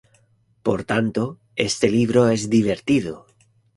[0.67, 3.27] Por tanto, este libro es divertido".